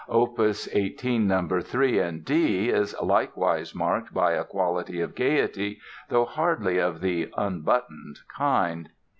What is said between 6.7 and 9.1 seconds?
of the "unbuttoned" kind.